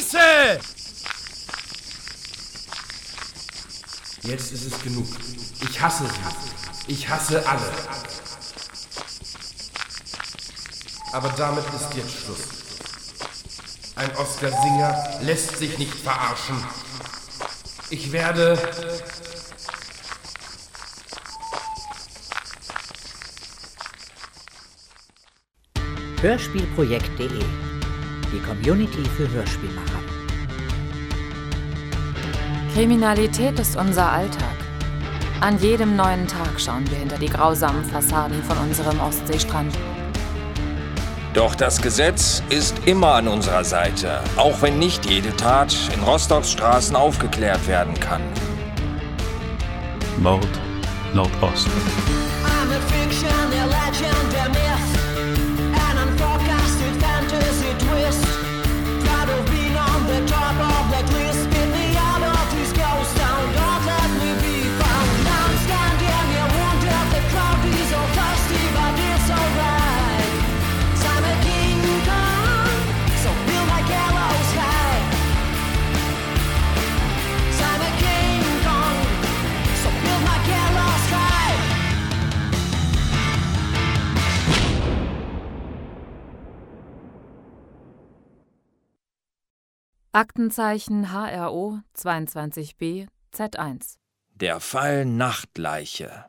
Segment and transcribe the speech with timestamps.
[0.00, 0.60] Scheiße!
[4.22, 5.06] Jetzt ist es genug.
[5.68, 6.92] Ich hasse sie.
[6.92, 7.72] Ich hasse alle.
[11.12, 12.38] Aber damit ist jetzt Schluss.
[13.96, 16.64] Ein Oscar-Singer lässt sich nicht verarschen.
[17.90, 18.58] Ich werde
[26.22, 27.69] Hörspielprojekt.de
[28.32, 29.98] Die Community für Hörspielmacher.
[32.72, 34.54] Kriminalität ist unser Alltag.
[35.40, 39.76] An jedem neuen Tag schauen wir hinter die grausamen Fassaden von unserem Ostseestrand.
[41.34, 46.52] Doch das Gesetz ist immer an unserer Seite, auch wenn nicht jede Tat in Rostocks
[46.52, 48.22] Straßen aufgeklärt werden kann.
[50.18, 50.46] Mord
[51.14, 51.66] Nordost.
[52.44, 54.69] I'm a fiction, a legend, a
[90.12, 93.98] Aktenzeichen HRO 22b Z1.
[94.34, 96.24] Der Fall Nachtleiche.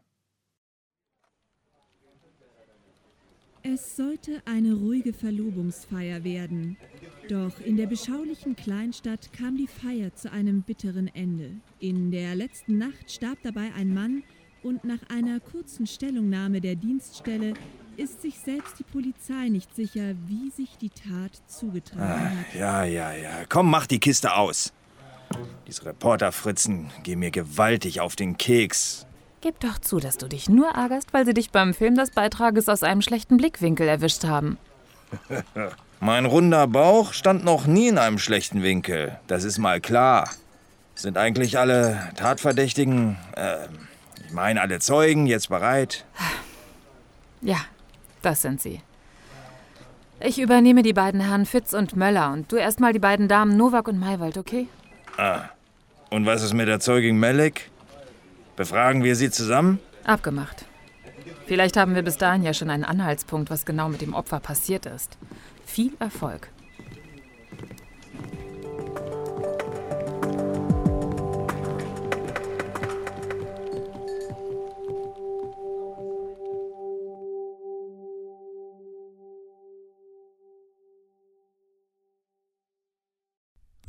[3.64, 6.78] Es sollte eine ruhige Verlobungsfeier werden.
[7.28, 11.50] Doch in der beschaulichen Kleinstadt kam die Feier zu einem bitteren Ende.
[11.80, 14.22] In der letzten Nacht starb dabei ein Mann
[14.64, 17.54] und nach einer kurzen Stellungnahme der Dienststelle
[17.98, 22.56] ist sich selbst die Polizei nicht sicher, wie sich die Tat zugetragen hat.
[22.56, 23.46] Ja, ja, ja.
[23.50, 24.74] Komm, mach die Kiste aus.
[25.68, 29.06] Diese Reporterfritzen gehen mir gewaltig auf den Keks.
[29.42, 32.70] Gib doch zu, dass du dich nur ärgerst, weil sie dich beim Film des Beitrages
[32.70, 34.58] aus einem schlechten Blickwinkel erwischt haben.
[36.00, 39.20] Mein runder Bauch stand noch nie in einem schlechten Winkel.
[39.28, 40.30] Das ist mal klar.
[40.96, 43.68] Sind eigentlich alle Tatverdächtigen, äh,
[44.32, 46.06] ich meine alle Zeugen, jetzt bereit?
[47.42, 47.58] Ja,
[48.22, 48.80] das sind sie.
[50.22, 53.90] Ich übernehme die beiden Herren Fitz und Möller und du erstmal die beiden Damen Nowak
[53.90, 54.70] und Maywald, okay?
[56.10, 57.72] Und was ist mit der Zeugin Melek?
[58.56, 59.80] Befragen wir sie zusammen?
[60.06, 60.64] Abgemacht.
[61.46, 64.86] Vielleicht haben wir bis dahin ja schon einen Anhaltspunkt, was genau mit dem Opfer passiert
[64.86, 65.18] ist.
[65.66, 66.48] Viel Erfolg.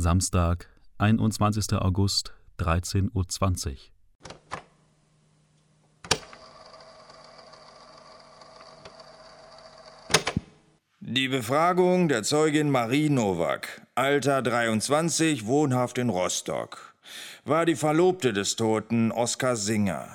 [0.03, 0.69] Samstag,
[0.99, 1.75] 21.
[1.75, 3.77] August, 13.20 Uhr.
[10.99, 16.97] Die Befragung der Zeugin Marie Nowak, Alter 23, wohnhaft in Rostock,
[17.45, 20.09] war die Verlobte des Toten Oskar Singer.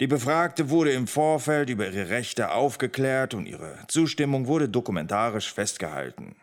[0.00, 6.36] Die Befragte wurde im Vorfeld über ihre Rechte aufgeklärt und ihre Zustimmung wurde dokumentarisch festgehalten.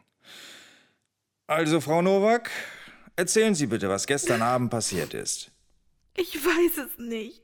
[1.47, 2.51] Also, Frau Nowak,
[3.16, 5.51] erzählen Sie bitte, was gestern Abend passiert ist.
[6.16, 7.41] Ich weiß es nicht.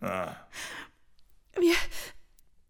[0.00, 0.34] Ah,
[1.58, 1.74] Wir,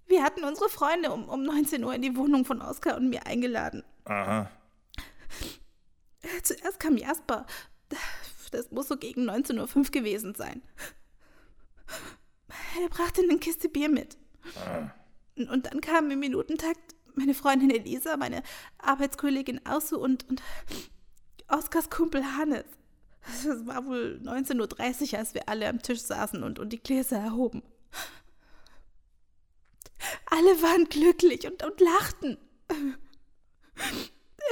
[0.06, 3.26] wir hatten unsere Freunde um, um 19 Uhr in die Wohnung von Oskar und mir
[3.26, 3.84] eingeladen.
[4.04, 4.50] aha.
[6.42, 7.46] Zuerst kam Jasper.
[8.50, 10.62] Das muss so gegen 19.05 Uhr gewesen sein.
[12.82, 14.16] Er brachte eine Kiste Bier mit.
[15.36, 18.42] Und dann kamen im Minutentakt meine Freundin Elisa, meine
[18.78, 20.42] Arbeitskollegin Ausu und, und
[21.50, 22.64] Oskars Kumpel Hannes.
[23.26, 27.18] Es war wohl 19.30 Uhr, als wir alle am Tisch saßen und, und die Gläser
[27.18, 27.62] erhoben.
[30.26, 32.38] Alle waren glücklich und, und lachten.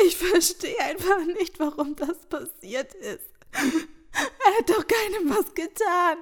[0.07, 3.31] Ich verstehe einfach nicht, warum das passiert ist.
[3.53, 6.19] Er hat doch keinem was getan.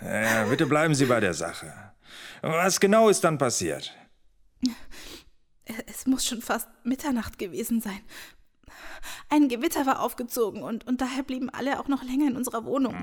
[0.00, 1.72] Ja, bitte bleiben Sie bei der Sache.
[2.42, 3.94] Was genau ist dann passiert?
[5.86, 8.00] Es muss schon fast Mitternacht gewesen sein.
[9.28, 12.94] Ein Gewitter war aufgezogen und, und daher blieben alle auch noch länger in unserer Wohnung.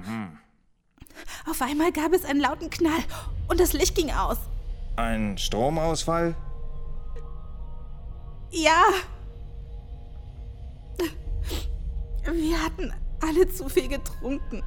[1.50, 3.04] Auf einmal gab es einen lauten Knall
[3.48, 4.38] und das Licht ging aus.
[4.96, 6.36] Ein Stromausfall?
[8.52, 8.84] Ja.
[12.32, 14.64] Wir hatten alle zu viel getrunken.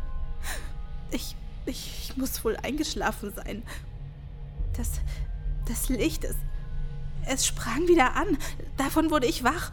[1.11, 1.37] Ich,
[1.67, 3.63] ich, ich muss wohl eingeschlafen sein.
[4.77, 4.91] Das,
[5.69, 6.37] das Licht, es,
[7.27, 8.39] es sprang wieder an.
[8.77, 9.71] Davon wurde ich wach.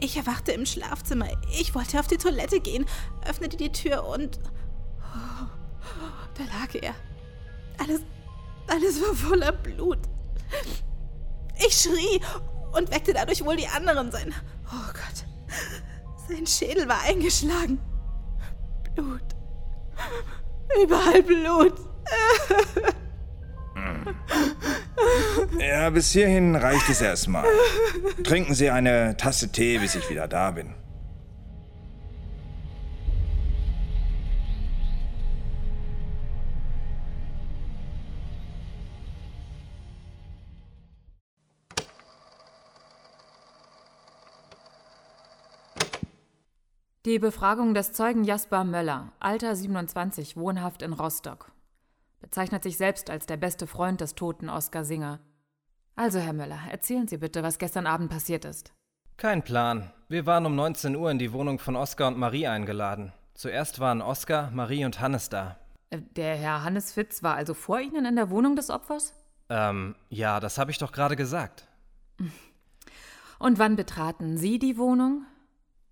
[0.00, 1.26] Ich erwachte im Schlafzimmer.
[1.58, 2.86] Ich wollte auf die Toilette gehen,
[3.26, 4.38] öffnete die Tür und.
[5.00, 5.46] Oh,
[6.34, 6.94] da lag er.
[7.78, 8.00] Alles.
[8.68, 9.98] Alles war voller Blut.
[11.66, 12.20] Ich schrie
[12.72, 14.10] und weckte dadurch wohl die anderen.
[14.10, 14.34] Sein.
[14.66, 15.26] Oh Gott.
[16.28, 17.80] Sein Schädel war eingeschlagen.
[18.94, 19.22] Blut.
[20.82, 21.74] Überall Blut.
[25.58, 27.44] Ja, bis hierhin reicht es erstmal.
[28.24, 30.74] Trinken Sie eine Tasse Tee, bis ich wieder da bin.
[47.04, 51.51] Die Befragung des Zeugen Jasper Möller, Alter 27, wohnhaft in Rostock.
[52.22, 55.20] Bezeichnet sich selbst als der beste Freund des toten Oskar Singer.
[55.96, 58.72] Also, Herr Möller, erzählen Sie bitte, was gestern Abend passiert ist.
[59.18, 59.92] Kein Plan.
[60.08, 63.12] Wir waren um 19 Uhr in die Wohnung von Oskar und Marie eingeladen.
[63.34, 65.58] Zuerst waren Oskar, Marie und Hannes da.
[65.90, 69.12] Äh, Der Herr Hannes Fitz war also vor Ihnen in der Wohnung des Opfers?
[69.50, 71.66] Ähm, ja, das habe ich doch gerade gesagt.
[73.38, 75.26] Und wann betraten Sie die Wohnung?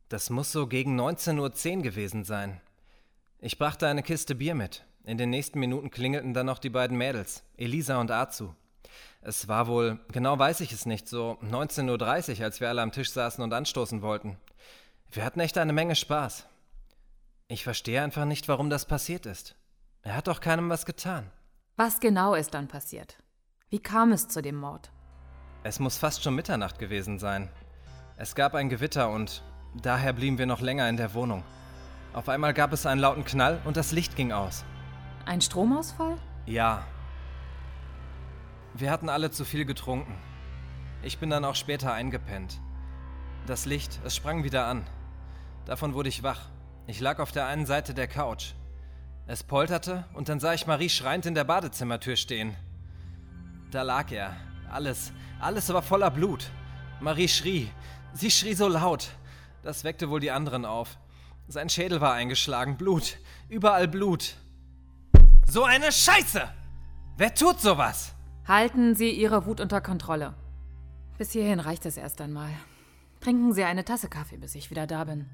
[0.09, 2.61] Das muss so gegen 19.10 Uhr gewesen sein.
[3.41, 4.85] Ich brachte eine Kiste Bier mit.
[5.05, 8.55] In den nächsten Minuten klingelten dann noch die beiden Mädels, Elisa und Azu.
[9.23, 12.93] Es war wohl, genau weiß ich es nicht, so 19.30 Uhr, als wir alle am
[12.93, 14.39] Tisch saßen und anstoßen wollten.
[15.11, 16.47] Wir hatten echt eine Menge Spaß.
[17.49, 19.57] Ich verstehe einfach nicht, warum das passiert ist.
[20.03, 21.31] Er hat doch keinem was getan.
[21.77, 23.17] Was genau ist dann passiert?
[23.71, 24.91] Wie kam es zu dem Mord?
[25.63, 27.51] Es muss fast schon Mitternacht gewesen sein.
[28.17, 29.43] Es gab ein Gewitter und
[29.83, 31.43] daher blieben wir noch länger in der Wohnung.
[32.13, 34.65] Auf einmal gab es einen lauten Knall und das Licht ging aus.
[35.31, 36.19] Ein Stromausfall?
[36.47, 36.85] Ja.
[38.75, 40.19] Wir hatten alle zu viel getrunken.
[41.05, 42.59] Ich bin dann auch später eingepennt.
[43.47, 44.85] Das Licht, es sprang wieder an.
[45.67, 46.49] Davon wurde ich wach.
[46.89, 48.55] Ich lag auf der einen Seite der Couch.
[49.29, 52.57] Es polterte und dann sah ich Marie schreiend in der Badezimmertür stehen.
[53.71, 54.35] Da lag er.
[54.69, 56.51] Alles, alles war voller Blut.
[56.99, 57.71] Marie schrie.
[58.15, 59.11] Sie schrie so laut.
[59.63, 60.99] Das weckte wohl die anderen auf.
[61.47, 62.77] Sein Schädel war eingeschlagen.
[62.77, 63.19] Blut.
[63.49, 64.35] Überall Blut.
[65.51, 66.49] So eine Scheiße!
[67.17, 68.15] Wer tut sowas?
[68.47, 70.35] Halten Sie Ihre Wut unter Kontrolle.
[71.19, 72.51] Bis hierhin reicht es erst einmal.
[73.19, 75.29] Trinken Sie eine Tasse Kaffee, bis ich wieder da bin.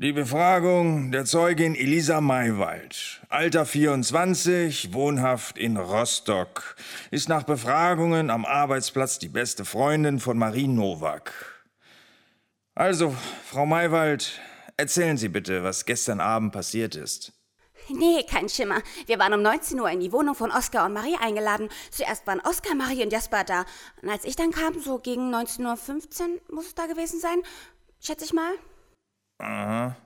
[0.00, 6.76] Die Befragung der Zeugin Elisa Maywald, Alter 24, wohnhaft in Rostock,
[7.10, 11.32] ist nach Befragungen am Arbeitsplatz die beste Freundin von Marie Nowak.
[12.76, 13.12] Also,
[13.44, 14.38] Frau Maywald,
[14.76, 17.32] erzählen Sie bitte, was gestern Abend passiert ist.
[17.88, 18.82] Nee, kein Schimmer.
[19.06, 21.70] Wir waren um 19 Uhr in die Wohnung von Oskar und Marie eingeladen.
[21.90, 23.64] Zuerst waren Oskar, Marie und Jasper da.
[24.00, 27.42] Und als ich dann kam, so gegen 19.15 Uhr muss es da gewesen sein,
[27.98, 28.52] schätze ich mal.
[29.38, 29.96] Aha.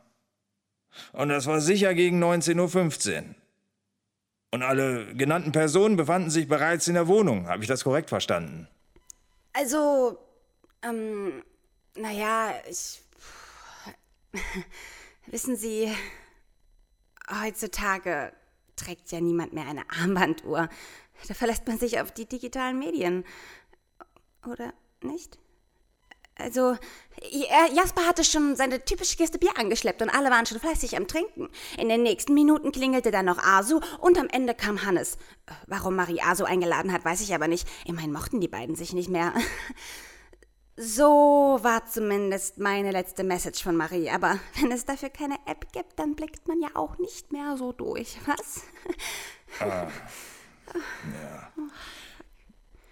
[1.13, 3.35] Und das war sicher gegen 19.15 Uhr.
[4.51, 7.49] Und alle genannten Personen befanden sich bereits in der Wohnung.
[7.49, 8.69] Habe ich das korrekt verstanden?
[9.55, 10.19] Also,
[10.83, 11.43] ähm,
[11.97, 13.01] naja, ich.
[15.27, 15.91] Wissen Sie,
[17.43, 18.33] heutzutage
[18.77, 20.69] trägt ja niemand mehr eine Armbanduhr.
[21.29, 23.25] Da verlässt man sich auf die digitalen Medien.
[24.47, 25.39] Oder nicht?
[26.37, 26.77] Also,
[27.31, 31.07] ja, Jasper hatte schon seine typische Kiste Bier angeschleppt und alle waren schon fleißig am
[31.07, 31.49] Trinken.
[31.79, 35.19] In den nächsten Minuten klingelte dann noch Asu und am Ende kam Hannes.
[35.67, 37.69] Warum Marie Asu eingeladen hat, weiß ich aber nicht.
[37.87, 39.33] Immerhin mochten die beiden sich nicht mehr.
[40.75, 44.09] So war zumindest meine letzte Message von Marie.
[44.09, 47.73] Aber wenn es dafür keine App gibt, dann blickt man ja auch nicht mehr so
[47.73, 48.63] durch, was?
[49.61, 49.89] Ah.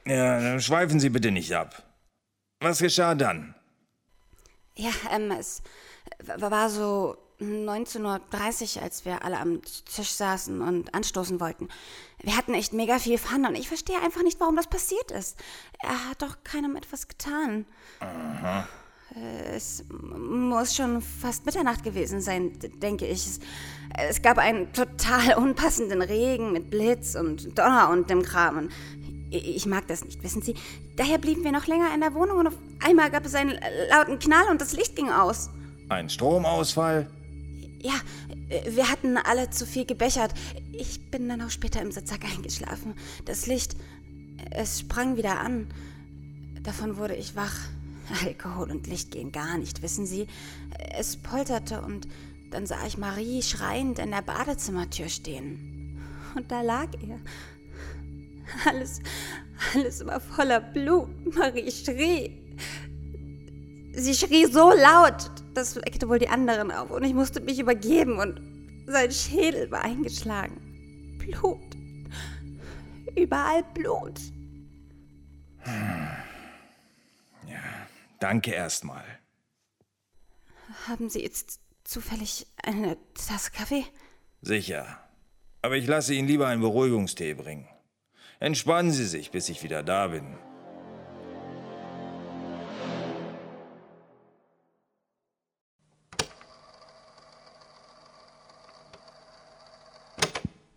[0.05, 0.13] Ja.
[0.13, 1.90] Ja, dann schweifen Sie bitte nicht ab.
[2.61, 3.55] Was geschah dann?
[4.77, 5.63] Ja, ähm, es
[6.37, 11.69] war so 19.30 Uhr, als wir alle am Tisch saßen und anstoßen wollten.
[12.23, 15.39] Wir hatten echt mega viel Fun und ich verstehe einfach nicht, warum das passiert ist.
[15.81, 17.65] Er hat doch keinem etwas getan.
[18.01, 18.69] Aha.
[19.53, 23.27] Es muss schon fast Mitternacht gewesen sein, denke ich.
[23.27, 23.41] Es,
[23.97, 28.59] es gab einen total unpassenden Regen mit Blitz und Donner und dem Kram.
[28.59, 28.73] Und
[29.31, 30.55] ich mag das nicht, wissen Sie.
[30.97, 33.59] Daher blieben wir noch länger in der Wohnung und auf einmal gab es einen
[33.91, 35.51] lauten Knall und das Licht ging aus.
[35.89, 37.09] Ein Stromausfall?
[37.81, 37.95] Ja,
[38.49, 40.35] äh, wir hatten alle zu viel gebechert.
[40.73, 42.95] Ich bin dann auch später im Sitzsack eingeschlafen.
[43.25, 43.77] Das Licht,
[44.51, 45.69] es sprang wieder an.
[46.63, 47.57] Davon wurde ich wach.
[48.25, 50.27] Alkohol und Licht gehen gar nicht, wissen Sie.
[50.97, 52.09] Es polterte und
[52.51, 56.01] dann sah ich Marie schreiend in der Badezimmertür stehen.
[56.35, 57.19] Und da lag er.
[58.67, 59.01] Alles,
[59.75, 61.09] alles war voller Blut.
[61.35, 62.57] Marie schrie.
[63.93, 68.19] Sie schrie so laut, das weckte wohl die anderen auf und ich musste mich übergeben
[68.19, 68.41] und
[68.87, 71.17] sein Schädel war eingeschlagen.
[71.19, 71.77] Blut.
[73.17, 74.21] Überall Blut.
[78.21, 79.05] Danke erstmal.
[80.87, 83.85] Haben Sie jetzt zufällig eine Tasse Kaffee?
[84.43, 84.99] Sicher.
[85.63, 87.67] Aber ich lasse Ihnen lieber einen Beruhigungstee bringen.
[88.43, 90.25] Entspannen Sie sich, bis ich wieder da bin.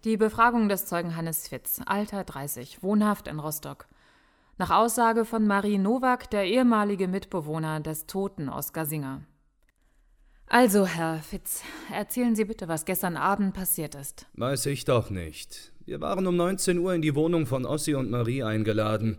[0.03, 3.87] Die Befragung des Zeugen Hannes Fitz, Alter 30, wohnhaft in Rostock.
[4.57, 9.21] Nach Aussage von Marie Nowak, der ehemalige Mitbewohner des toten Oskar Singer.
[10.53, 14.27] Also, Herr Fitz, erzählen Sie bitte, was gestern Abend passiert ist.
[14.35, 15.73] Weiß ich doch nicht.
[15.83, 19.17] Wir waren um 19 Uhr in die Wohnung von Ossi und Marie eingeladen.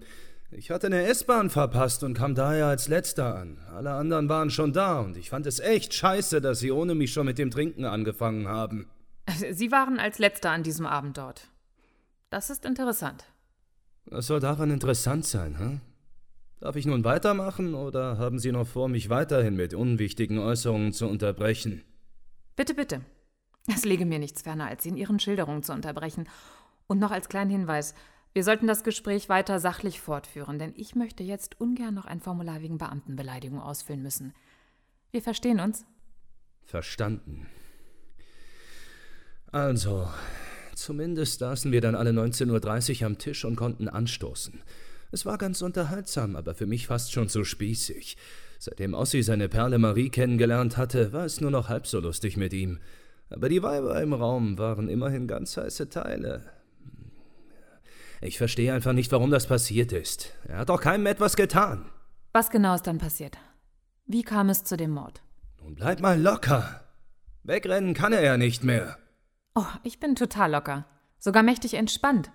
[0.52, 3.58] Ich hatte eine S-Bahn verpasst und kam daher als letzter an.
[3.74, 7.12] Alle anderen waren schon da und ich fand es echt scheiße, dass sie ohne mich
[7.12, 8.88] schon mit dem Trinken angefangen haben.
[9.50, 11.48] Sie waren als letzter an diesem Abend dort.
[12.30, 13.24] Das ist interessant.
[14.04, 15.80] Was soll daran interessant sein, hä?
[16.64, 21.06] Darf ich nun weitermachen oder haben Sie noch vor, mich weiterhin mit unwichtigen Äußerungen zu
[21.06, 21.82] unterbrechen?
[22.56, 23.02] Bitte, bitte.
[23.66, 26.26] Es lege mir nichts ferner, als Sie in Ihren Schilderungen zu unterbrechen.
[26.86, 27.94] Und noch als kleinen Hinweis:
[28.32, 32.62] Wir sollten das Gespräch weiter sachlich fortführen, denn ich möchte jetzt ungern noch ein Formular
[32.62, 34.32] wegen Beamtenbeleidigung ausfüllen müssen.
[35.10, 35.84] Wir verstehen uns?
[36.62, 37.46] Verstanden.
[39.52, 40.08] Also,
[40.74, 44.62] zumindest saßen wir dann alle 19.30 Uhr am Tisch und konnten anstoßen.
[45.14, 48.16] Es war ganz unterhaltsam, aber für mich fast schon zu spießig.
[48.58, 52.52] Seitdem Ossi seine Perle Marie kennengelernt hatte, war es nur noch halb so lustig mit
[52.52, 52.80] ihm.
[53.30, 56.50] Aber die Weiber im Raum waren immerhin ganz heiße Teile.
[58.22, 60.34] Ich verstehe einfach nicht, warum das passiert ist.
[60.48, 61.88] Er hat doch keinem etwas getan.
[62.32, 63.38] Was genau ist dann passiert?
[64.06, 65.22] Wie kam es zu dem Mord?
[65.62, 66.82] Nun bleib mal locker.
[67.44, 68.98] Wegrennen kann er ja nicht mehr.
[69.54, 70.86] Oh, ich bin total locker.
[71.20, 72.32] Sogar mächtig entspannt.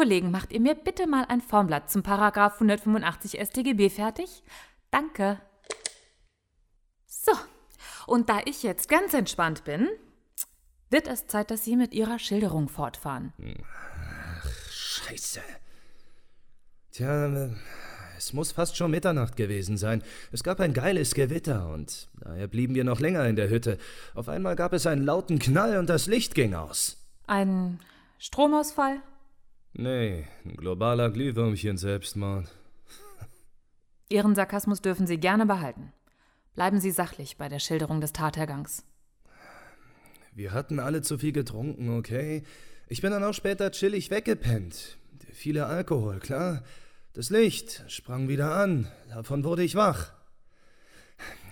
[0.00, 4.42] Kollegen, macht ihr mir bitte mal ein Formblatt zum Paragraph 185 StGB fertig?
[4.90, 5.38] Danke.
[7.06, 7.32] So,
[8.06, 9.90] und da ich jetzt ganz entspannt bin,
[10.88, 13.34] wird es Zeit, dass Sie mit Ihrer Schilderung fortfahren.
[13.62, 15.42] Ach, scheiße.
[16.92, 17.50] Tja,
[18.16, 20.02] es muss fast schon Mitternacht gewesen sein.
[20.32, 23.76] Es gab ein geiles Gewitter und daher blieben wir noch länger in der Hütte.
[24.14, 26.96] Auf einmal gab es einen lauten Knall und das Licht ging aus.
[27.26, 27.80] Ein
[28.18, 29.02] Stromausfall?
[29.80, 32.54] Nee, ein globaler Glühwürmchen-Selbstmord.
[34.10, 35.94] Ihren Sarkasmus dürfen Sie gerne behalten.
[36.54, 38.84] Bleiben Sie sachlich bei der Schilderung des Tathergangs.
[40.34, 42.42] Wir hatten alle zu viel getrunken, okay?
[42.88, 44.98] Ich bin dann auch später chillig weggepennt.
[45.32, 46.62] Viele Alkohol, klar.
[47.14, 48.86] Das Licht sprang wieder an.
[49.08, 50.12] Davon wurde ich wach.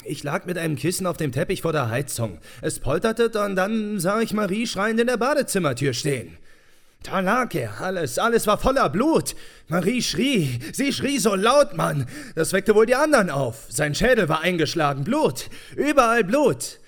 [0.04, 2.40] Ich lag mit einem Kissen auf dem Teppich vor der Heizung.
[2.60, 6.36] Es polterte und dann sah ich Marie schreiend in der Badezimmertür stehen.
[7.06, 9.34] Er, alles, alles war voller Blut.
[9.68, 12.06] Marie schrie, sie schrie so laut, Mann.
[12.34, 13.66] Das weckte wohl die anderen auf.
[13.68, 16.80] Sein Schädel war eingeschlagen, Blut, überall Blut.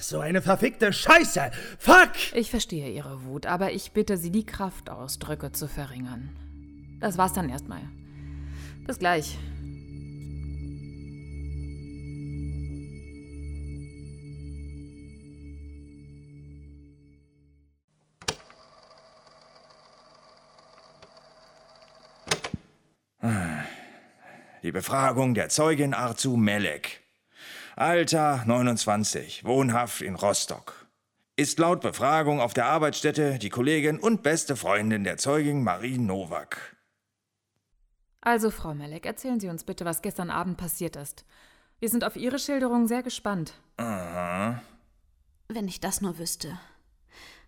[0.00, 1.50] So eine verfickte Scheiße.
[1.78, 2.34] Fuck!
[2.34, 6.30] Ich verstehe Ihre Wut, aber ich bitte Sie, die Kraftausdrücke zu verringern.
[7.00, 7.82] Das war's dann erstmal.
[8.86, 9.36] Bis gleich.
[24.62, 27.00] Die Befragung der Zeugin Arzu Melek.
[27.76, 30.86] Alter 29, wohnhaft in Rostock.
[31.34, 36.76] Ist laut Befragung auf der Arbeitsstätte die Kollegin und beste Freundin der Zeugin Marie Nowak.
[38.20, 41.24] Also, Frau Melek, erzählen Sie uns bitte, was gestern Abend passiert ist.
[41.78, 43.54] Wir sind auf Ihre Schilderung sehr gespannt.
[43.78, 44.60] Aha.
[45.48, 46.60] Wenn ich das nur wüsste.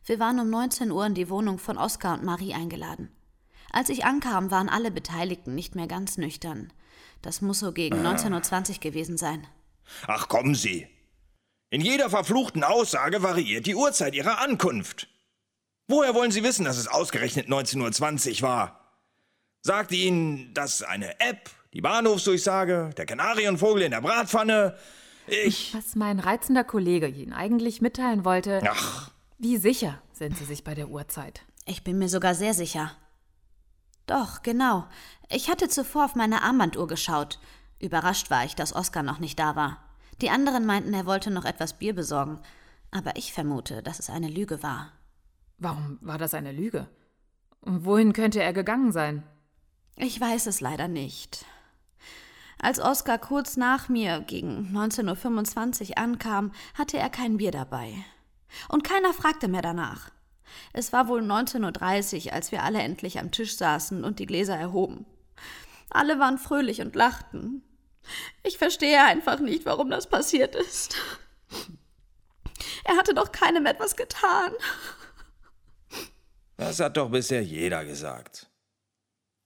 [0.06, 3.14] Wir waren um 19 Uhr in die Wohnung von Oskar und Marie eingeladen.
[3.70, 6.72] Als ich ankam, waren alle Beteiligten nicht mehr ganz nüchtern.
[7.22, 9.46] Das muss so gegen 19.20 Uhr gewesen sein.
[10.06, 10.88] Ach, kommen Sie.
[11.70, 15.08] In jeder verfluchten Aussage variiert die Uhrzeit Ihrer Ankunft.
[15.88, 18.98] Woher wollen Sie wissen, dass es ausgerechnet 19.20 Uhr war?
[19.62, 24.76] Sagte Ihnen das eine App, die Bahnhofsdurchsage, der Kanarienvogel in der Bratpfanne?
[25.26, 25.72] Ich.
[25.74, 28.60] Was mein reizender Kollege Ihnen eigentlich mitteilen wollte.
[28.68, 29.10] Ach.
[29.38, 31.42] Wie sicher sind Sie sich bei der Uhrzeit?
[31.64, 32.92] Ich bin mir sogar sehr sicher.
[34.12, 34.84] Doch, genau.
[35.30, 37.38] Ich hatte zuvor auf meine Armbanduhr geschaut.
[37.80, 39.78] Überrascht war ich, dass Oskar noch nicht da war.
[40.20, 42.38] Die anderen meinten, er wollte noch etwas Bier besorgen.
[42.90, 44.92] Aber ich vermute, dass es eine Lüge war.
[45.56, 46.90] Warum war das eine Lüge?
[47.62, 49.22] Und wohin könnte er gegangen sein?
[49.96, 51.46] Ich weiß es leider nicht.
[52.60, 57.94] Als Oskar kurz nach mir gegen 19.25 Uhr ankam, hatte er kein Bier dabei.
[58.68, 60.10] Und keiner fragte mehr danach.
[60.72, 64.56] Es war wohl 19.30 Uhr, als wir alle endlich am Tisch saßen und die Gläser
[64.56, 65.06] erhoben.
[65.90, 67.62] Alle waren fröhlich und lachten.
[68.42, 70.96] Ich verstehe einfach nicht, warum das passiert ist.
[72.84, 74.52] Er hatte doch keinem etwas getan.
[76.56, 78.48] Das hat doch bisher jeder gesagt.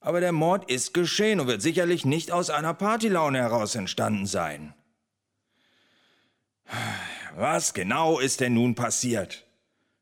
[0.00, 4.75] Aber der Mord ist geschehen und wird sicherlich nicht aus einer Partylaune heraus entstanden sein.
[7.34, 9.45] Was genau ist denn nun passiert?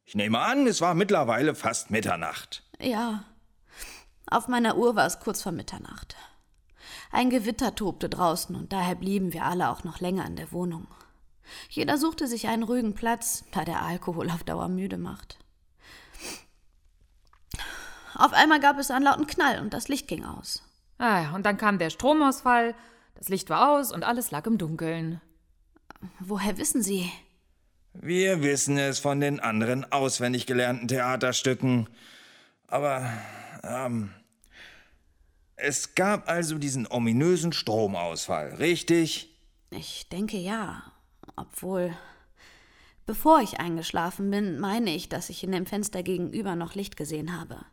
[0.04, 2.62] Ich nehme an, es war mittlerweile fast Mitternacht.
[2.80, 3.24] Ja.
[4.26, 6.16] Auf meiner Uhr war es kurz vor Mitternacht.
[7.10, 10.86] Ein Gewitter tobte draußen und daher blieben wir alle auch noch länger in der Wohnung.
[11.68, 15.38] Jeder suchte sich einen ruhigen Platz, da der Alkohol auf Dauer müde macht.
[18.14, 20.62] Auf einmal gab es einen lauten Knall und das Licht ging aus.
[20.98, 22.74] Ah, und dann kam der Stromausfall,
[23.16, 25.20] das Licht war aus und alles lag im Dunkeln.
[26.20, 27.10] Woher wissen Sie?
[27.94, 31.88] Wir wissen es von den anderen auswendig gelernten Theaterstücken.
[32.66, 33.08] Aber,
[33.62, 34.10] ähm,
[35.56, 39.34] es gab also diesen ominösen Stromausfall, richtig?
[39.70, 40.82] Ich denke ja.
[41.36, 41.96] Obwohl,
[43.06, 47.38] bevor ich eingeschlafen bin, meine ich, dass ich in dem Fenster gegenüber noch Licht gesehen
[47.38, 47.64] habe.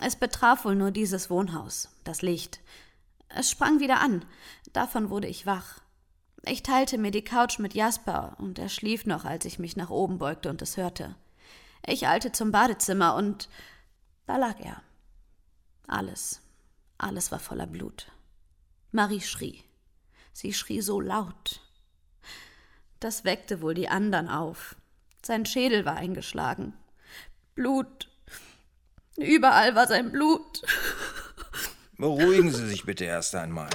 [0.00, 2.60] Es betraf wohl nur dieses Wohnhaus, das Licht.
[3.28, 4.24] Es sprang wieder an.
[4.72, 5.80] Davon wurde ich wach.
[6.50, 9.90] Ich teilte mir die Couch mit Jasper und er schlief noch, als ich mich nach
[9.90, 11.14] oben beugte und es hörte.
[11.86, 13.50] Ich eilte zum Badezimmer und
[14.26, 14.82] da lag er.
[15.86, 16.40] Alles,
[16.96, 18.10] alles war voller Blut.
[18.92, 19.62] Marie schrie.
[20.32, 21.60] Sie schrie so laut.
[22.98, 24.74] Das weckte wohl die anderen auf.
[25.22, 26.72] Sein Schädel war eingeschlagen.
[27.56, 28.08] Blut.
[29.16, 30.62] Überall war sein Blut.
[31.98, 33.68] Beruhigen Sie sich bitte erst einmal.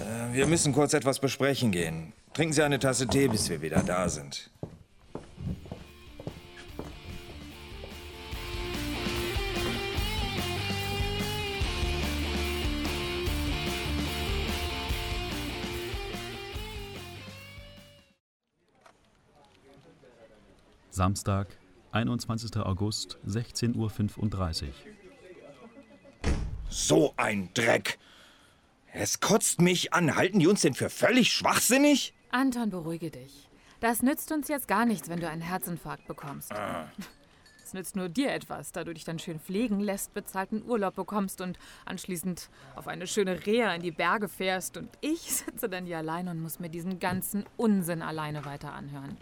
[0.00, 2.12] Äh, wir müssen kurz etwas besprechen gehen.
[2.34, 4.50] Trinken Sie eine Tasse Tee, bis wir wieder da sind.
[20.90, 21.48] Samstag,
[21.92, 22.56] 21.
[22.58, 24.72] August, 16.35 Uhr.
[26.68, 27.98] So ein Dreck!
[28.92, 30.16] Es kotzt mich an.
[30.16, 32.14] Halten die uns denn für völlig schwachsinnig?
[32.30, 33.48] Anton, beruhige dich.
[33.80, 36.52] Das nützt uns jetzt gar nichts, wenn du einen Herzinfarkt bekommst.
[36.52, 36.90] Ah.
[37.64, 41.40] Es nützt nur dir etwas, da du dich dann schön pflegen lässt, bezahlten Urlaub bekommst
[41.40, 44.76] und anschließend auf eine schöne Reha in die Berge fährst.
[44.76, 49.16] Und ich sitze dann hier allein und muss mir diesen ganzen Unsinn alleine weiter anhören.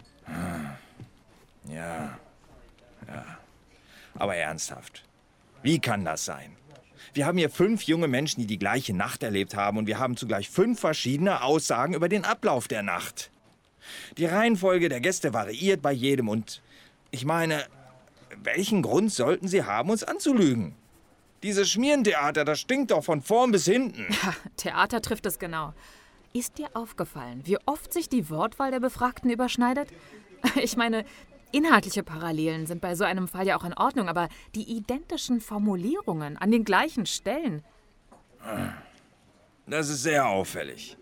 [1.69, 2.19] Ja.
[3.07, 3.25] Ja.
[4.15, 5.05] Aber ernsthaft.
[5.63, 6.57] Wie kann das sein?
[7.13, 10.17] Wir haben hier fünf junge Menschen, die die gleiche Nacht erlebt haben und wir haben
[10.17, 13.31] zugleich fünf verschiedene Aussagen über den Ablauf der Nacht.
[14.17, 16.61] Die Reihenfolge der Gäste variiert bei jedem und
[17.11, 17.65] ich meine,
[18.43, 20.75] welchen Grund sollten sie haben, uns anzulügen?
[21.43, 24.05] Dieses Schmierentheater, das stinkt doch von vorn bis hinten.
[24.23, 25.73] Ja, Theater trifft es genau.
[26.33, 29.89] Ist dir aufgefallen, wie oft sich die Wortwahl der Befragten überschneidet?
[30.55, 31.05] Ich meine,
[31.51, 36.37] inhaltliche Parallelen sind bei so einem Fall ja auch in Ordnung, aber die identischen Formulierungen
[36.37, 37.63] an den gleichen Stellen.
[39.67, 40.97] Das ist sehr auffällig.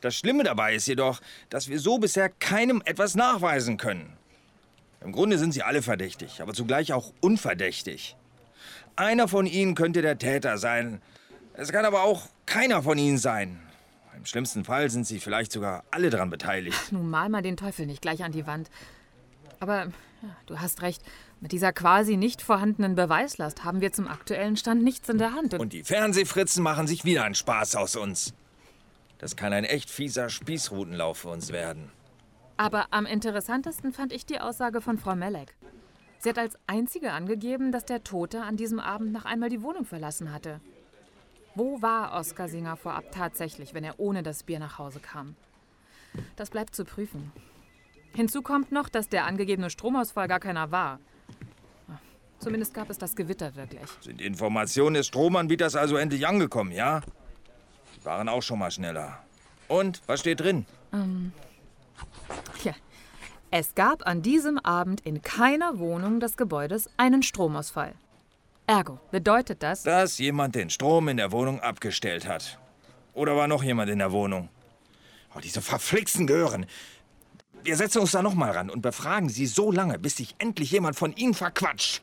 [0.00, 4.16] Das Schlimme dabei ist jedoch, dass wir so bisher keinem etwas nachweisen können.
[5.00, 8.16] Im Grunde sind sie alle verdächtig, aber zugleich auch unverdächtig.
[8.96, 11.00] Einer von ihnen könnte der Täter sein.
[11.54, 13.60] Es kann aber auch keiner von ihnen sein.
[14.16, 16.90] Im schlimmsten Fall sind sie vielleicht sogar alle daran beteiligt.
[16.90, 18.68] Nun mal mal den Teufel nicht gleich an die Wand.
[19.60, 19.86] Aber
[20.22, 21.02] ja, du hast recht,
[21.40, 25.54] mit dieser quasi nicht vorhandenen Beweislast haben wir zum aktuellen Stand nichts in der Hand.
[25.54, 28.34] Und die Fernsehfritzen machen sich wieder einen Spaß aus uns.
[29.18, 31.90] Das kann ein echt fieser Spießrutenlauf für uns werden.
[32.56, 35.54] Aber am interessantesten fand ich die Aussage von Frau Melek.
[36.18, 39.84] Sie hat als einzige angegeben, dass der Tote an diesem Abend noch einmal die Wohnung
[39.84, 40.60] verlassen hatte.
[41.54, 45.36] Wo war Oskar Singer vorab tatsächlich, wenn er ohne das Bier nach Hause kam?
[46.34, 47.32] Das bleibt zu prüfen.
[48.14, 50.98] Hinzu kommt noch, dass der angegebene Stromausfall gar keiner war.
[52.38, 53.88] Zumindest gab es das Gewitter wirklich.
[54.00, 57.00] Sind Informationen des Stromanbieters also endlich angekommen, ja?
[57.96, 59.18] Die waren auch schon mal schneller.
[59.66, 60.64] Und, was steht drin?
[60.92, 61.32] Ähm,
[62.62, 62.74] ja.
[63.50, 67.94] Es gab an diesem Abend in keiner Wohnung des Gebäudes einen Stromausfall.
[68.66, 69.82] Ergo, bedeutet das?
[69.82, 72.58] Dass jemand den Strom in der Wohnung abgestellt hat.
[73.14, 74.50] Oder war noch jemand in der Wohnung?
[75.34, 76.66] Oh, diese verflixten Gehören.
[77.68, 80.70] Wir setzen uns da noch mal ran und befragen sie so lange, bis sich endlich
[80.70, 82.00] jemand von ihnen verquatscht.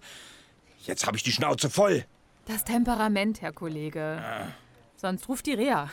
[0.85, 2.05] Jetzt habe ich die Schnauze voll.
[2.45, 4.21] Das Temperament, Herr Kollege.
[4.95, 5.89] Sonst ruft die Rea.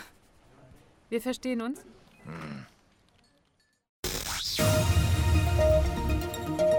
[1.09, 1.81] Wir verstehen uns?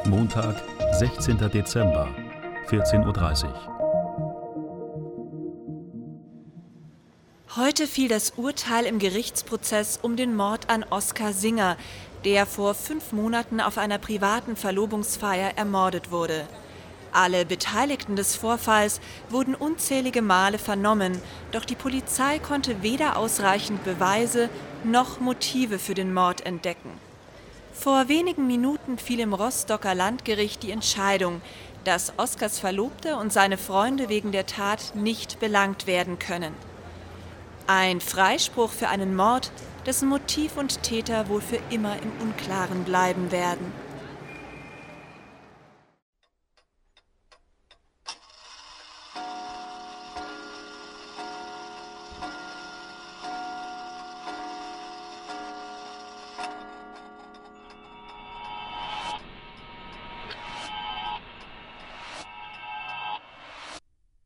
[0.05, 0.61] Montag,
[0.99, 1.49] 16.
[1.49, 2.07] Dezember,
[2.67, 3.73] 14.30 Uhr.
[7.55, 11.77] Heute fiel das Urteil im Gerichtsprozess um den Mord an Oskar Singer,
[12.25, 16.47] der vor fünf Monaten auf einer privaten Verlobungsfeier ermordet wurde.
[17.11, 24.49] Alle Beteiligten des Vorfalls wurden unzählige Male vernommen, doch die Polizei konnte weder ausreichend Beweise
[24.83, 26.89] noch Motive für den Mord entdecken.
[27.73, 31.41] Vor wenigen Minuten fiel im Rostocker Landgericht die Entscheidung,
[31.83, 36.53] dass Oskars Verlobte und seine Freunde wegen der Tat nicht belangt werden können.
[37.65, 39.49] Ein Freispruch für einen Mord,
[39.85, 43.71] dessen Motiv und Täter wohl für immer im Unklaren bleiben werden.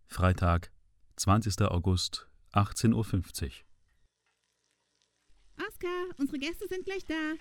[0.07, 0.71] Freitag,
[1.17, 1.61] 20.
[1.61, 3.51] August, 18.50 Uhr.
[5.67, 7.33] Oskar, unsere Gäste sind gleich da.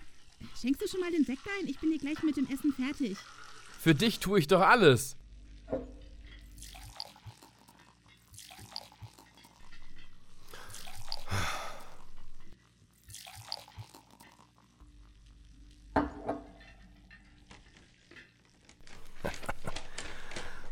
[0.60, 1.66] Schenkst du schon mal den Sekt ein?
[1.66, 3.16] Ich bin hier gleich mit dem Essen fertig.
[3.78, 5.16] Für dich tue ich doch alles.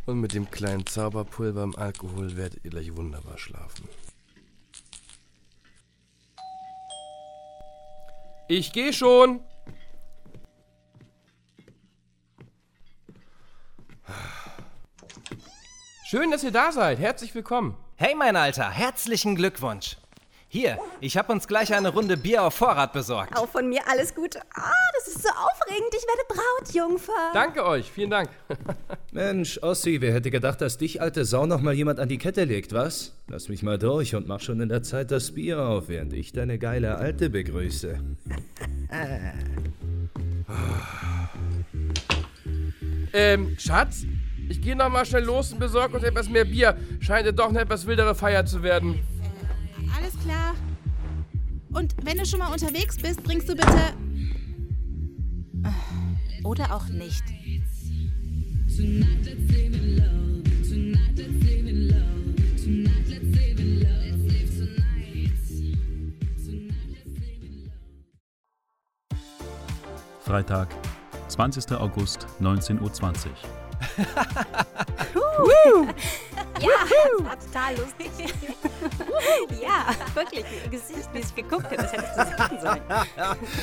[0.07, 3.88] Und mit dem kleinen Zauberpulver im Alkohol werdet ihr gleich wunderbar schlafen.
[8.46, 9.40] Ich gehe schon.
[16.07, 16.98] Schön, dass ihr da seid.
[16.98, 17.76] Herzlich willkommen.
[17.96, 19.96] Hey, mein Alter, herzlichen Glückwunsch.
[20.48, 23.37] Hier, ich habe uns gleich eine Runde Bier auf Vorrat besorgt.
[23.37, 24.40] Auch von mir alles Gute.
[24.54, 25.92] Ah, das ist so aufregend.
[25.92, 27.30] Ich werde Brautjungfer.
[27.33, 28.30] Danke euch, vielen Dank.
[29.14, 32.42] Mensch, Ossi, wer hätte gedacht, dass dich, alte Sau, noch mal jemand an die Kette
[32.42, 33.14] legt, was?
[33.29, 36.33] Lass mich mal durch und mach schon in der Zeit das Bier auf, während ich
[36.33, 38.00] deine geile Alte begrüße.
[43.12, 44.05] Ähm, Schatz,
[44.48, 46.77] ich gehe noch mal schnell los und besorge uns etwas mehr Bier.
[46.98, 48.98] Scheint ja doch eine etwas wildere Feier zu werden.
[49.96, 50.57] Alles klar.
[51.70, 53.94] Und wenn du schon mal unterwegs bist, bringst du bitte.
[56.42, 57.22] Oder auch nicht.
[70.25, 70.69] Freitag,
[71.29, 71.73] 20.
[71.79, 72.91] August, 19.20 Uhr.
[76.61, 78.11] Ja, das war total lustig.
[79.63, 80.45] ja, wirklich.
[80.65, 82.83] Ihr Gesicht, wie ich geguckt habe, das hättest du sagen sollen.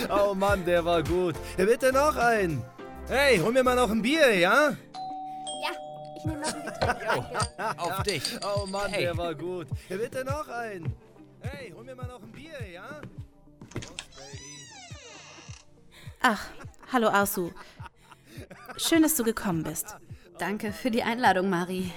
[0.10, 1.36] oh Mann, der war gut.
[1.58, 2.64] Bitte noch einen.
[3.08, 4.72] Hey, hol mir mal noch ein Bier, ja?
[7.16, 7.80] Danke.
[7.82, 8.24] Auf dich.
[8.44, 9.04] Oh Mann, Hey.
[9.04, 9.68] der war gut.
[9.90, 10.94] Ja, bitte noch einen.
[11.42, 13.02] Hey, hol mir mal noch ein Bier, ja?
[16.22, 16.46] Ach,
[16.92, 17.52] hallo Asu.
[18.78, 19.96] Schön, dass du gekommen bist.
[20.38, 21.92] Danke für die Einladung, Marie.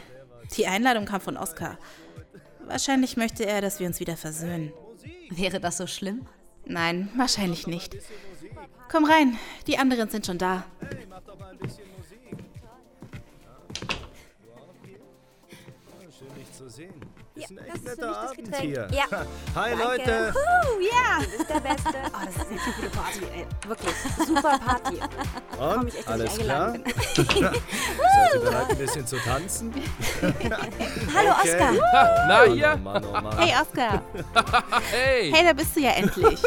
[0.56, 1.78] Die Einladung kam von Oskar.
[2.66, 4.72] Wahrscheinlich möchte er, dass wir uns wieder versöhnen.
[5.30, 6.26] Wäre das so schlimm?
[6.64, 7.96] Nein, wahrscheinlich nicht.
[8.90, 10.64] Komm rein, die anderen sind schon da.
[17.44, 18.62] Ist ein das echt netter Abend Getränk.
[18.64, 18.88] hier.
[18.90, 19.04] Ja.
[19.54, 19.84] Hi, Danke.
[19.84, 20.34] Leute.
[20.34, 21.94] Huh, ja, das ist der Beste.
[22.06, 23.46] Oh, das ist eine gute Party, ey.
[23.68, 23.94] Wirklich,
[24.26, 25.00] super Party.
[25.58, 25.88] Komm Und?
[25.88, 26.72] ich echt, Alles klar?
[27.14, 27.36] Seid
[28.34, 29.74] ihr bereit, ein bisschen zu tanzen?
[31.14, 31.50] Hallo, Okay.
[31.54, 31.72] Oskar.
[32.28, 32.76] Na, Oh hier.
[32.76, 33.38] Mann, oh Mann.
[33.38, 34.02] Hey, Oskar.
[34.90, 35.32] Hey.
[35.32, 36.40] Hey, da bist du ja endlich.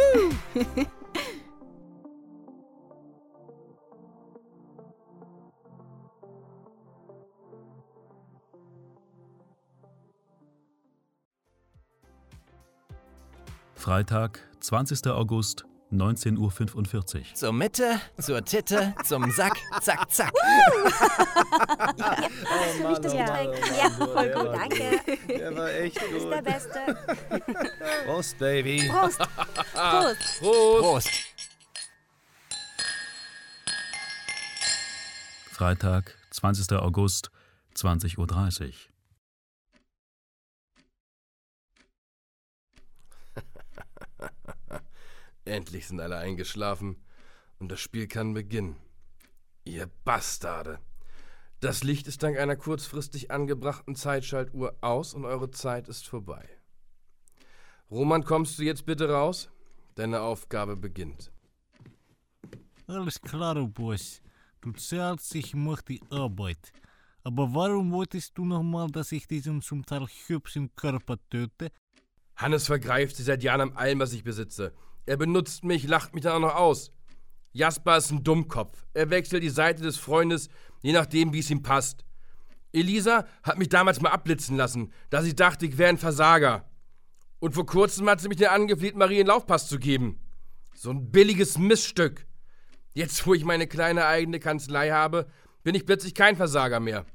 [13.87, 15.07] Freitag, 20.
[15.07, 17.23] August, 19.45 Uhr.
[17.35, 20.33] Zur Mitte, zur Titte, zum Sack, zack, zack.
[20.35, 20.41] Oh
[22.83, 23.55] Mann, das oh Mann, Getränk.
[23.55, 25.01] oh Mann, Ja, du, voll gut, danke.
[25.29, 26.43] Der war echt Das ist der gut.
[26.43, 26.97] Beste.
[28.05, 28.89] Prost, Baby.
[28.89, 29.19] Prost.
[29.73, 30.39] Prost.
[30.41, 30.81] Prost.
[30.81, 31.09] Prost.
[35.53, 36.73] Freitag, 20.
[36.73, 37.31] August,
[37.77, 38.27] 20.30 Uhr.
[45.47, 46.97] Endlich sind alle eingeschlafen
[47.59, 48.75] und das Spiel kann beginnen.
[49.63, 50.79] Ihr Bastarde.
[51.59, 56.47] Das Licht ist dank einer kurzfristig angebrachten Zeitschaltuhr aus und eure Zeit ist vorbei.
[57.89, 59.49] Roman, kommst du jetzt bitte raus?
[59.95, 61.31] Deine Aufgabe beginnt.
[62.85, 64.21] Alles klar, Boss.
[64.61, 66.71] Du zahlst, ich mach die Arbeit.
[67.23, 71.71] Aber warum wolltest du nochmal, dass ich diesen zum Teil hübschen Körper töte?
[72.35, 74.73] Hannes vergreift sich seit Jahren an allem, was ich besitze.
[75.07, 76.91] Er benutzt mich, lacht mich dann auch noch aus.
[77.53, 78.85] Jasper ist ein Dummkopf.
[78.93, 80.49] Er wechselt die Seite des Freundes,
[80.81, 82.03] je nachdem, wie es ihm passt.
[82.73, 86.69] Elisa hat mich damals mal abblitzen lassen, da sie dachte, ich wäre ein Versager.
[87.39, 90.19] Und vor kurzem hat sie mich dann angefleht, Marie einen Laufpass zu geben.
[90.75, 92.27] So ein billiges Missstück.
[92.93, 95.27] Jetzt, wo ich meine kleine eigene Kanzlei habe,
[95.63, 97.05] bin ich plötzlich kein Versager mehr.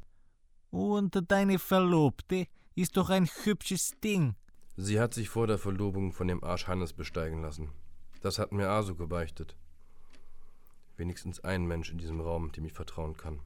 [0.70, 4.34] Und deine Verlobte ist doch ein hübsches Ding.
[4.82, 7.70] Sie hat sich vor der Verlobung von dem Arsch Hannes besteigen lassen.
[8.20, 9.56] Das hat mir Asu gebeichtet.
[10.96, 13.38] Wenigstens ein Mensch in diesem Raum, dem ich vertrauen kann.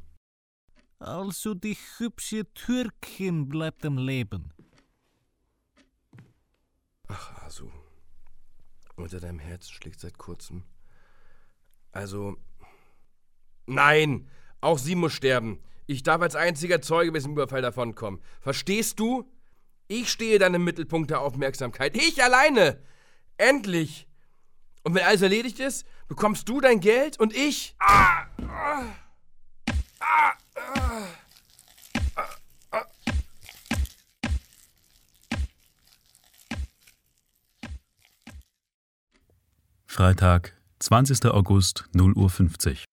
[0.98, 4.50] Also die hübsche Türkin bleibt am Leben.
[7.08, 7.68] Ach, Asu.
[8.96, 10.62] Unter deinem Herz schlägt seit kurzem.
[11.92, 12.38] Also.
[13.66, 14.30] Nein!
[14.62, 15.60] Auch sie muss sterben.
[15.86, 18.22] Ich darf als einziger Zeuge bis zum Überfall davonkommen.
[18.40, 19.30] Verstehst du?
[19.88, 21.96] Ich stehe dann im Mittelpunkt der Aufmerksamkeit.
[21.96, 22.80] Ich alleine!
[23.36, 24.08] Endlich!
[24.82, 27.76] Und wenn alles erledigt ist, bekommst du dein Geld und ich.
[39.86, 41.26] Freitag, 20.
[41.26, 42.84] August, 0 Uhr 50.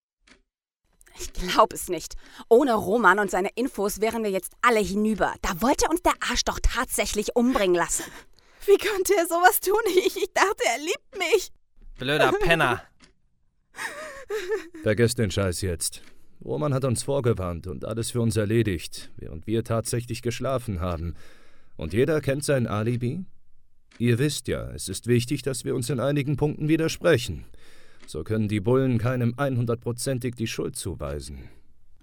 [1.18, 2.14] Ich glaube es nicht.
[2.48, 5.34] Ohne Roman und seine Infos wären wir jetzt alle hinüber.
[5.42, 8.04] Da wollte uns der Arsch doch tatsächlich umbringen lassen.
[8.66, 9.80] Wie konnte er sowas tun?
[9.88, 11.52] Ich, ich dachte, er liebt mich.
[11.98, 12.82] Blöder Penner.
[14.82, 16.02] Vergesst den Scheiß jetzt.
[16.44, 21.14] Roman hat uns vorgewarnt und alles für uns erledigt, während wir tatsächlich geschlafen haben.
[21.76, 23.24] Und jeder kennt sein Alibi?
[23.98, 27.44] Ihr wisst ja, es ist wichtig, dass wir uns in einigen Punkten widersprechen.
[28.06, 31.48] So können die Bullen keinem 100%ig die Schuld zuweisen.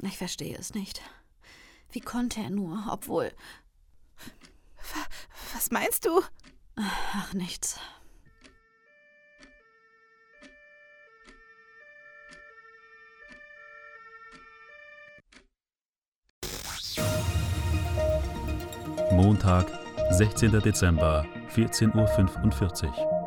[0.02, 1.02] Ich verstehe es nicht.
[1.92, 3.32] Wie konnte er nur, obwohl.
[5.54, 6.22] Was meinst du?
[6.76, 7.80] Ach, nichts.
[19.12, 19.68] Montag,
[20.12, 20.62] 16.
[20.62, 23.21] Dezember, 14.45 Uhr.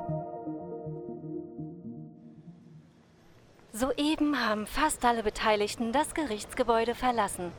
[3.77, 7.51] Soeben haben fast alle Beteiligten das Gerichtsgebäude verlassen.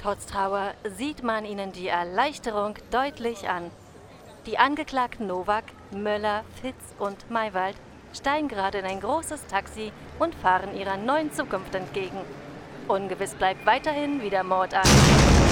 [0.00, 3.72] Trotz Trauer sieht man ihnen die Erleichterung deutlich an.
[4.46, 7.74] Die Angeklagten Nowak, Möller, Fitz und Maywald
[8.14, 9.90] steigen gerade in ein großes Taxi
[10.20, 12.20] und fahren ihrer neuen Zukunft entgegen.
[12.86, 15.47] Ungewiss bleibt weiterhin, wie der Mord an.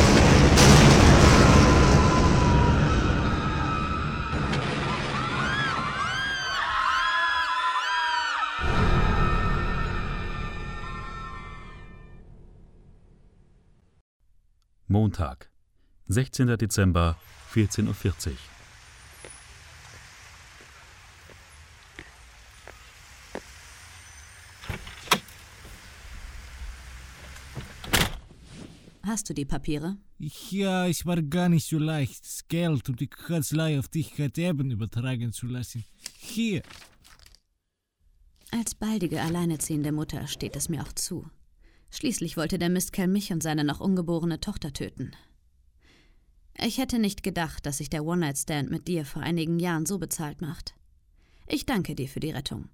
[15.06, 15.48] Montag,
[16.08, 16.58] 16.
[16.58, 17.16] Dezember,
[17.54, 18.36] 14.40 Uhr.
[29.04, 29.96] Hast du die Papiere?
[30.18, 34.36] Ja, es war gar nicht so leicht, das Geld und die Kanzlei auf dich hat
[34.38, 35.84] eben übertragen zu lassen.
[36.18, 36.62] Hier.
[38.50, 41.30] Als baldige alleinerziehende Mutter steht es mir auch zu.
[41.90, 45.12] Schließlich wollte der Mistkerl mich und seine noch ungeborene Tochter töten.
[46.58, 50.40] Ich hätte nicht gedacht, dass sich der One-Night-Stand mit dir vor einigen Jahren so bezahlt
[50.40, 50.74] macht.
[51.46, 52.68] Ich danke dir für die Rettung.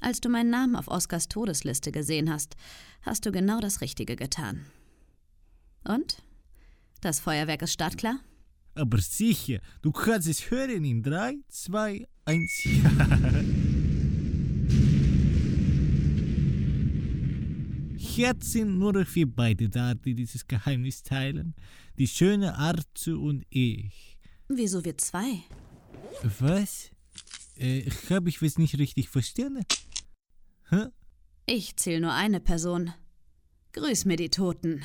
[0.00, 2.56] Als du meinen Namen auf Oskars Todesliste gesehen hast,
[3.02, 4.66] hast du genau das Richtige getan.
[5.84, 6.22] Und?
[7.00, 8.18] Das Feuerwerk ist startklar?
[8.74, 12.68] Aber sicher, du kannst es hören in 3, 2, 1.
[18.16, 21.54] Jetzt sind nur noch wir beide da, die dieses Geheimnis teilen.
[21.98, 24.18] Die schöne Arzu und ich.
[24.48, 25.42] Wieso wir zwei?
[26.38, 26.90] Was?
[27.56, 29.64] Äh, Habe ich was nicht richtig verstanden?
[30.70, 30.86] Hä?
[31.46, 32.92] Ich zähle nur eine Person.
[33.72, 34.84] Grüß mir die Toten.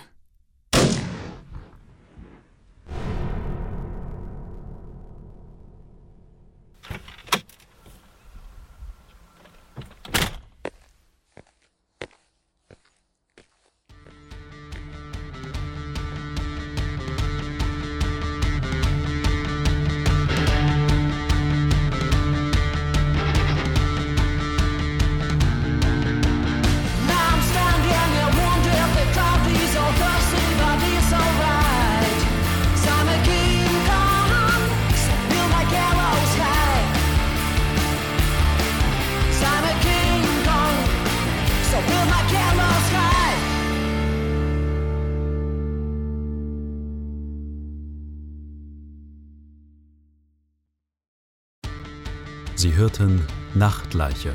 [52.59, 54.33] Sie hörten Nachtleiche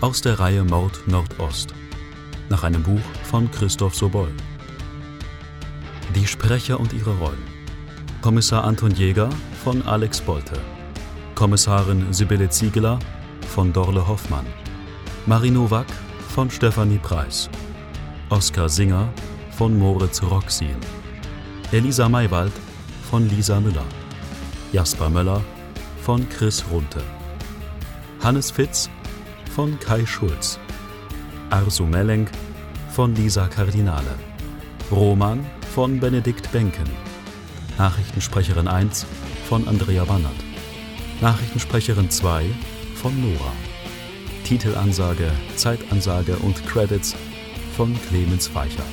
[0.00, 1.74] aus der Reihe Mord Nordost
[2.48, 4.32] nach einem Buch von Christoph Sobol.
[6.14, 7.42] Die Sprecher und ihre Rollen.
[8.22, 9.28] Kommissar Anton Jäger
[9.62, 10.58] von Alex Bolte.
[11.34, 12.98] Kommissarin Sibylle Ziegeler
[13.48, 14.46] von Dorle Hoffmann.
[15.26, 15.92] Marie Nowak
[16.30, 17.50] von Stefanie Preis.
[18.30, 19.12] Oskar Singer
[19.50, 20.76] von Moritz Roxin.
[21.70, 22.54] Elisa Maywald
[23.10, 23.84] von Lisa Müller.
[24.72, 25.42] Jasper Möller
[26.00, 27.02] von Chris Runte.
[28.22, 28.88] Hannes Fitz
[29.52, 30.56] von Kai Schulz.
[31.50, 32.30] Arsu Mellenk
[32.90, 34.16] von Lisa Kardinale.
[34.92, 36.88] Roman von Benedikt Benken.
[37.78, 39.06] Nachrichtensprecherin 1
[39.48, 40.36] von Andrea Bannert.
[41.20, 42.44] Nachrichtensprecherin 2
[42.94, 43.52] von Nora.
[44.44, 47.16] Titelansage, Zeitansage und Credits
[47.76, 48.86] von Clemens Weichert.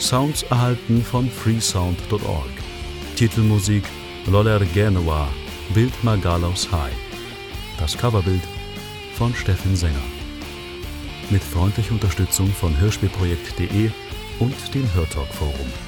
[0.00, 2.50] Sounds erhalten von freesound.org.
[3.14, 3.84] Titelmusik
[4.26, 5.28] Loller Genua,
[5.72, 7.13] Bild Magalos High.
[7.78, 8.42] Das Coverbild
[9.14, 10.02] von Steffen Sänger.
[11.30, 13.90] Mit freundlicher Unterstützung von hörspielprojekt.de
[14.38, 15.83] und dem Hörtalk Forum.